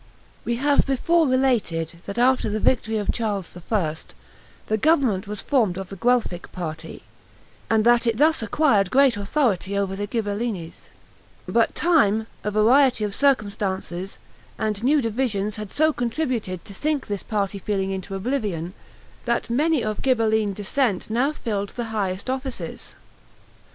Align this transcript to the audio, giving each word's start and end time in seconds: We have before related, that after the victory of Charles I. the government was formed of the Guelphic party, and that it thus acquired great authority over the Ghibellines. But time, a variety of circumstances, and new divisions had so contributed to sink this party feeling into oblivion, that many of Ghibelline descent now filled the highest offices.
We 0.45 0.55
have 0.55 0.87
before 0.87 1.27
related, 1.27 1.99
that 2.07 2.17
after 2.17 2.49
the 2.49 2.59
victory 2.59 2.97
of 2.97 3.11
Charles 3.11 3.55
I. 3.71 3.93
the 4.65 4.77
government 4.79 5.27
was 5.27 5.41
formed 5.41 5.77
of 5.77 5.89
the 5.89 5.95
Guelphic 5.95 6.51
party, 6.51 7.03
and 7.69 7.85
that 7.85 8.07
it 8.07 8.17
thus 8.17 8.41
acquired 8.41 8.89
great 8.89 9.15
authority 9.15 9.77
over 9.77 9.95
the 9.95 10.07
Ghibellines. 10.07 10.89
But 11.47 11.75
time, 11.75 12.25
a 12.43 12.49
variety 12.49 13.03
of 13.03 13.13
circumstances, 13.13 14.17
and 14.57 14.83
new 14.83 15.03
divisions 15.03 15.57
had 15.57 15.69
so 15.69 15.93
contributed 15.93 16.65
to 16.65 16.73
sink 16.73 17.05
this 17.05 17.21
party 17.21 17.59
feeling 17.59 17.91
into 17.91 18.15
oblivion, 18.15 18.73
that 19.25 19.51
many 19.51 19.83
of 19.83 20.01
Ghibelline 20.01 20.53
descent 20.55 21.11
now 21.11 21.31
filled 21.31 21.69
the 21.75 21.83
highest 21.93 22.27
offices. 22.27 22.95